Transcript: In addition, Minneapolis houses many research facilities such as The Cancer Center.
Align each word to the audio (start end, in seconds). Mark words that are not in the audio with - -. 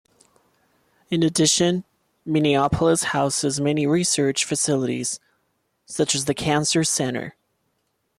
In 1.11 1.21
addition, 1.21 1.83
Minneapolis 2.25 3.03
houses 3.13 3.61
many 3.61 3.85
research 3.85 4.43
facilities 4.45 5.19
such 5.85 6.15
as 6.15 6.25
The 6.25 6.33
Cancer 6.33 6.83
Center. 6.83 7.35